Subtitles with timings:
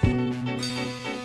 [0.00, 1.21] Música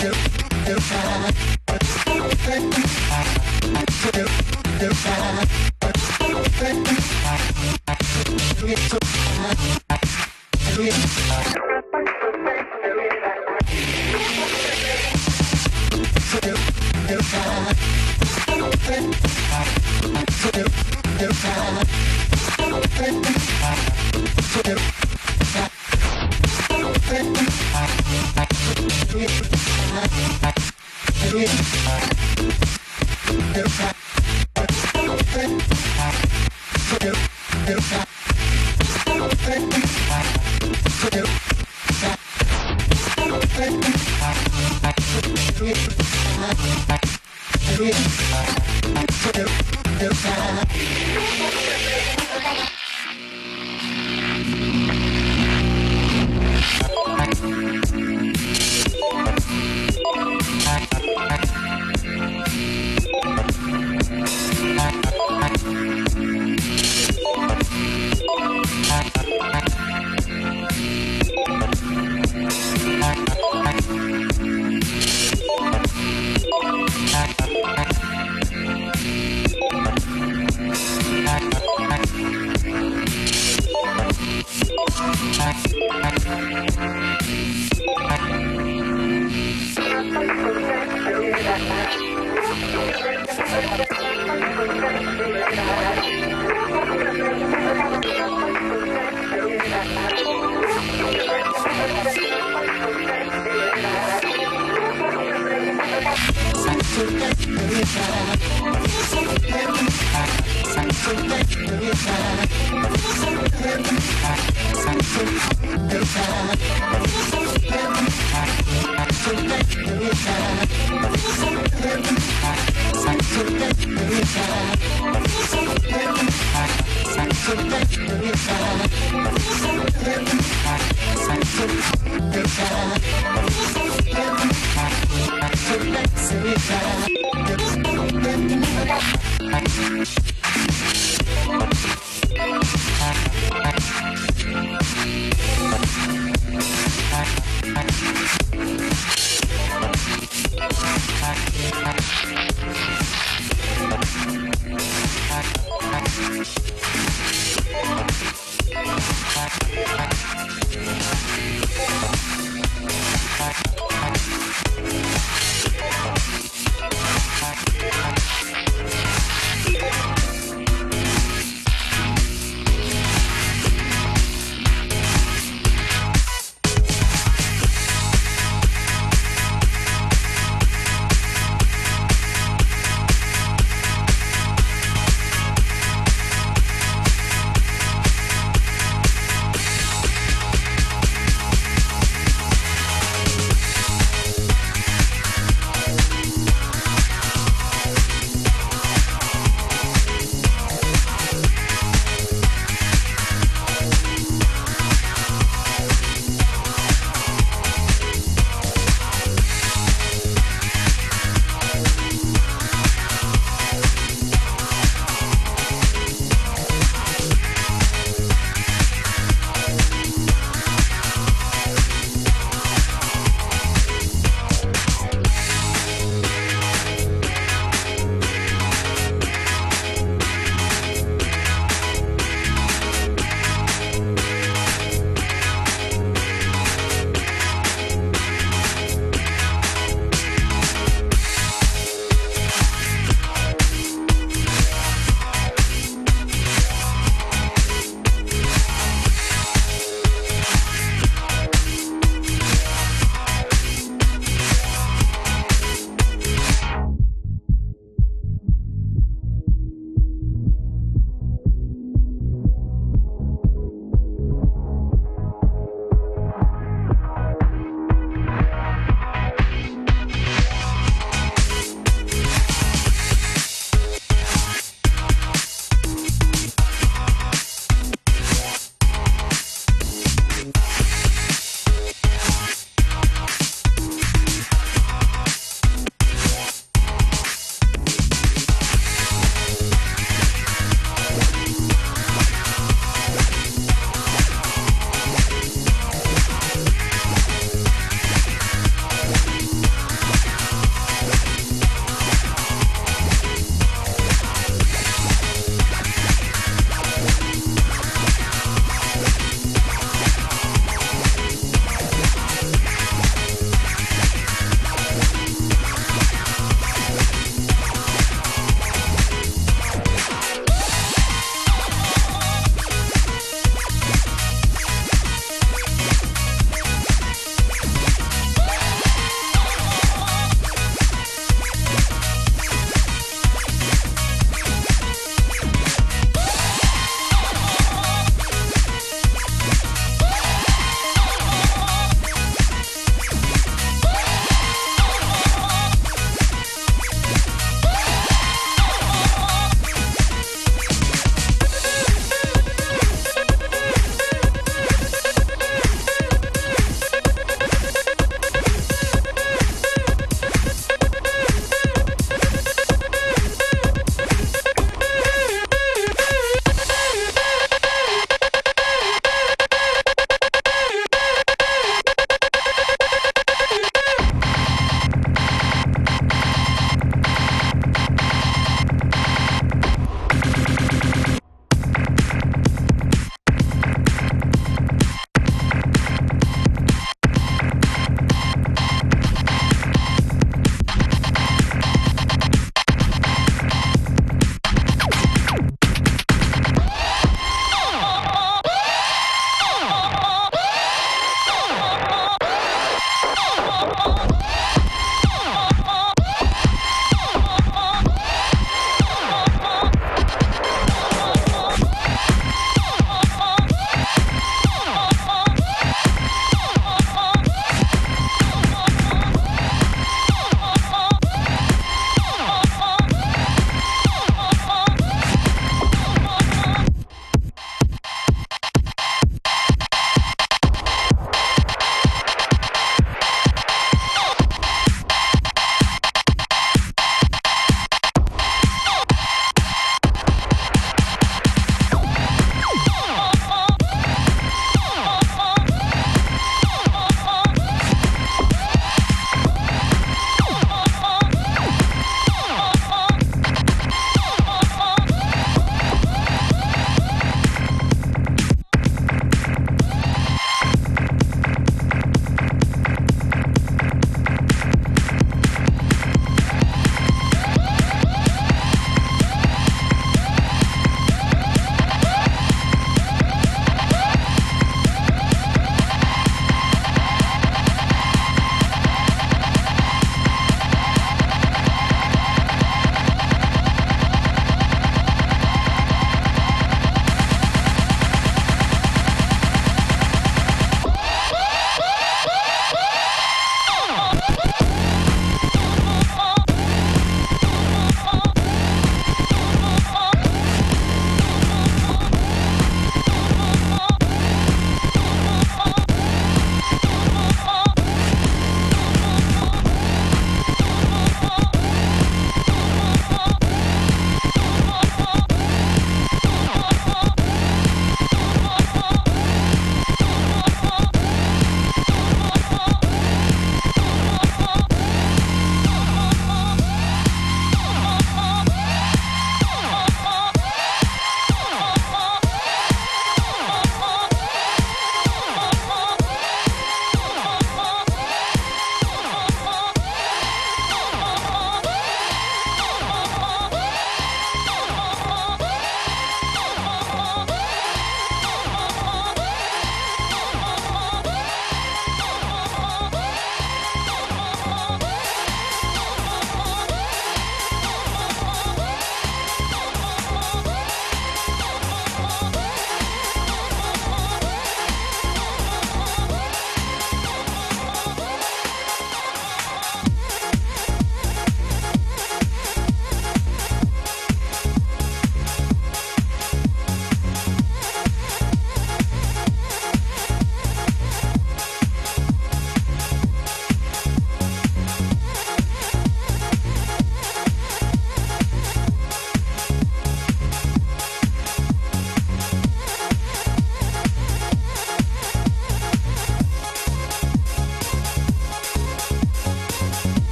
[0.00, 0.29] Thank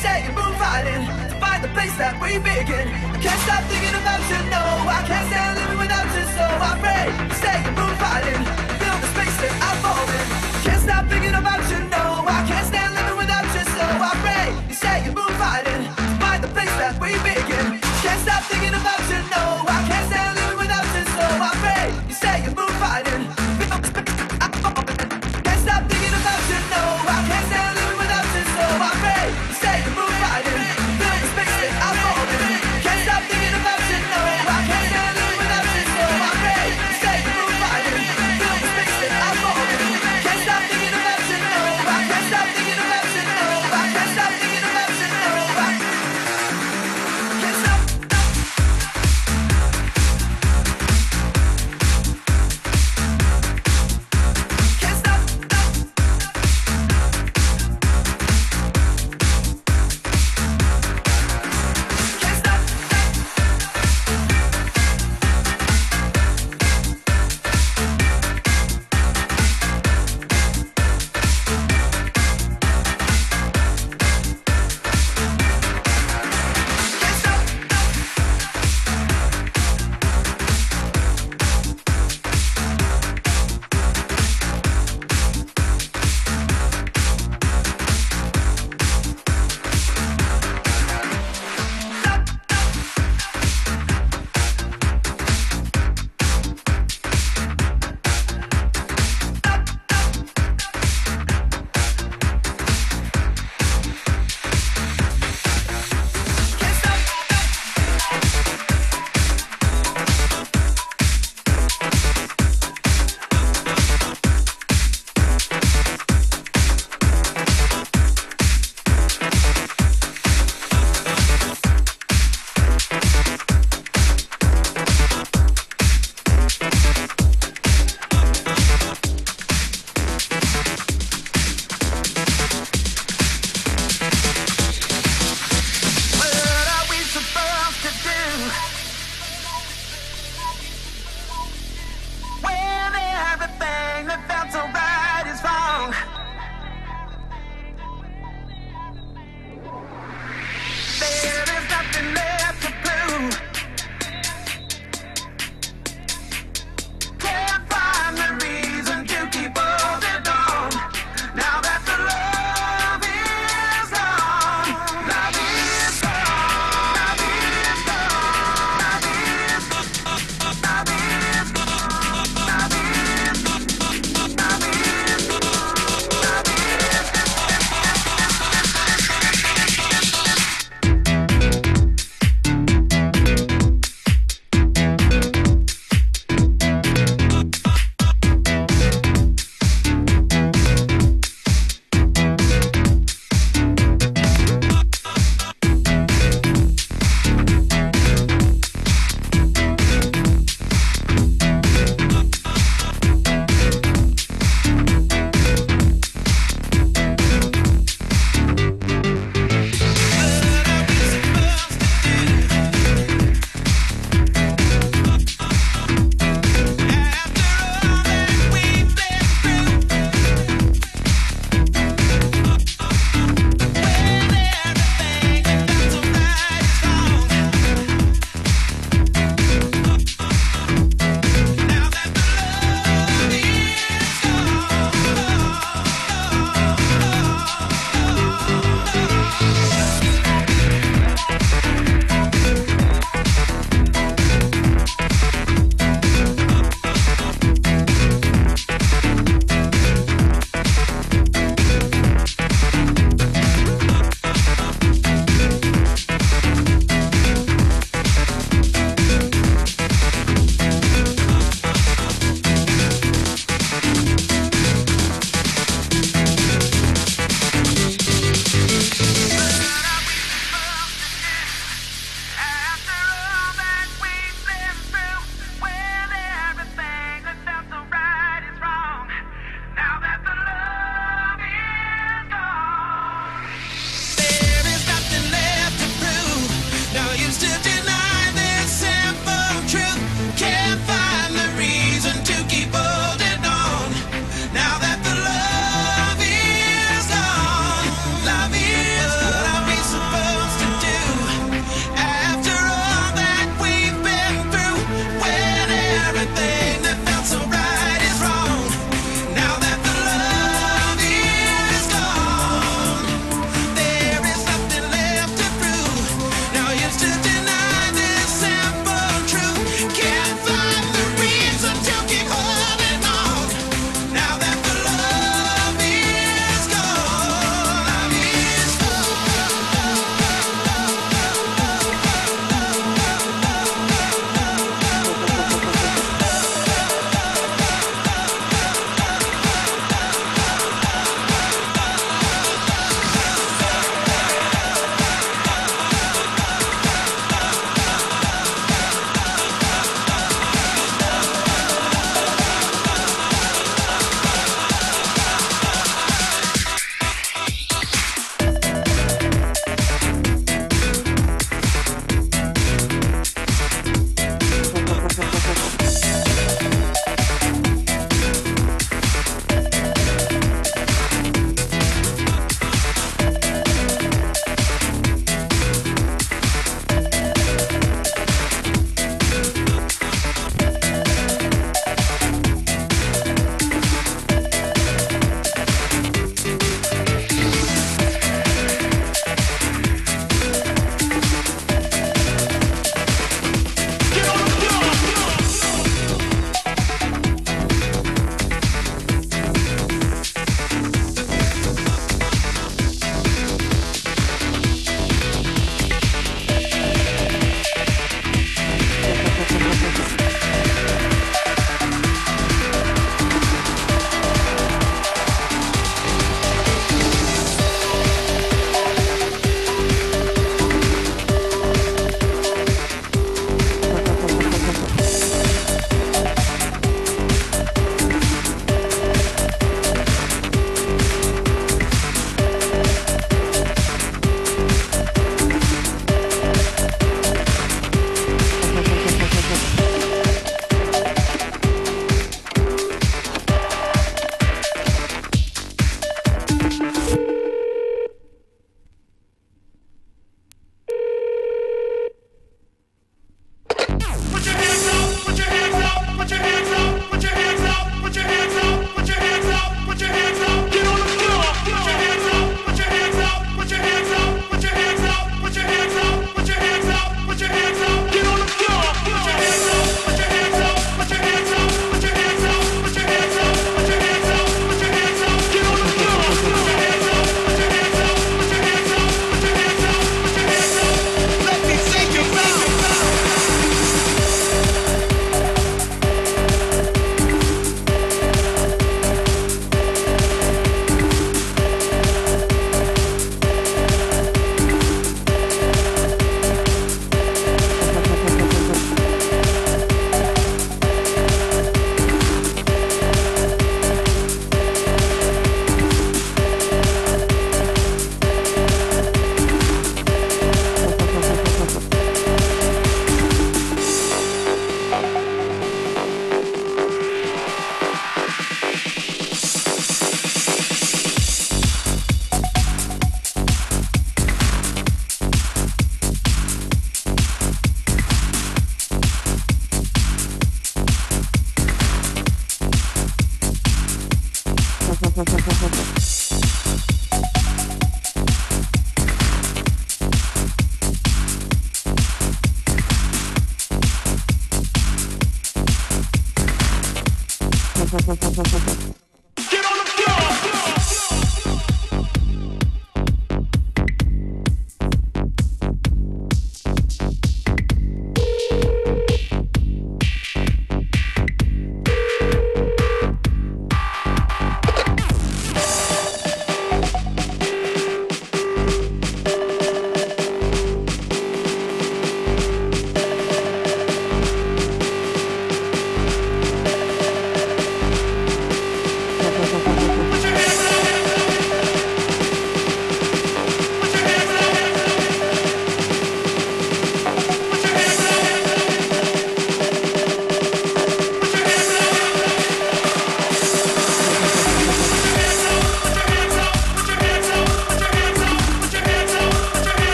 [0.00, 2.88] say it, we're fighting To find the place that we begin.
[2.88, 6.72] I can't stop thinking about you, no I can't stand living without you, so I
[6.80, 8.40] pray You stay, we're fighting
[8.80, 10.26] Fill the space that I fall in
[10.64, 11.89] Can't stop thinking about you,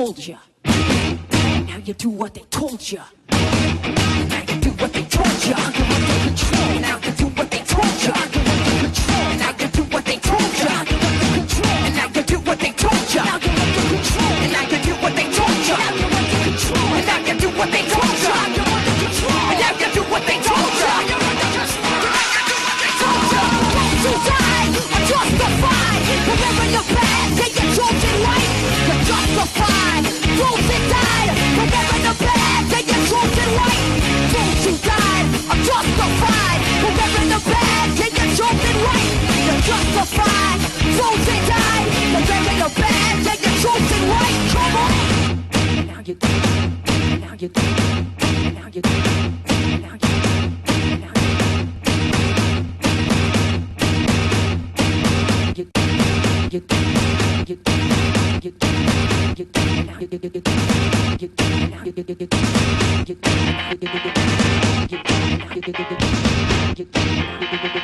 [0.00, 0.38] told you.
[0.64, 3.00] Now you do what they told you.
[3.30, 5.54] Now you do what they told you.
[6.80, 8.14] Now you do what they told you.
[9.42, 10.68] Now you do what they told you.
[11.84, 13.20] And now you do what they told you.
[13.20, 13.40] Now.
[14.48, 15.76] And you do what they told you.
[15.76, 16.24] Now.
[17.10, 18.32] And you do what they told you.
[18.32, 18.40] Now.
[18.40, 18.40] And you do what they told you.
[18.40, 19.36] Now you're under control.
[19.50, 21.00] And now you do what they told you.
[39.60, 40.60] You're justified.
[40.96, 44.36] Those that died, forever in the past, take your chosen right.
[44.54, 44.92] Come on.
[45.86, 46.28] Now you do.
[47.20, 47.60] Now you do.
[48.56, 48.90] Now you do.
[49.80, 50.24] Now you do.
[51.00, 51.12] Now
[55.56, 55.74] you do.
[56.50, 56.74] You do.
[57.36, 57.70] You do.
[58.40, 58.64] You do.
[59.30, 59.48] You do.
[59.86, 60.00] Now
[61.20, 61.28] you
[67.74, 67.79] do.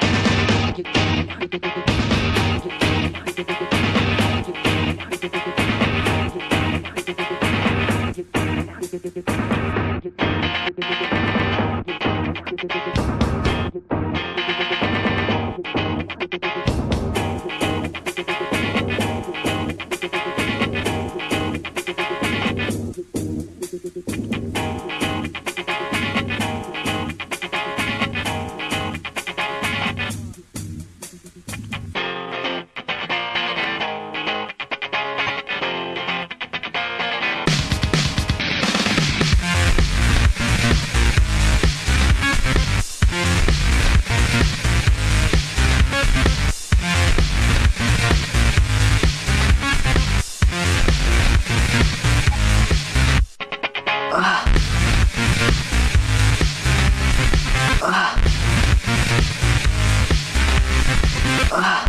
[61.57, 61.86] Numéro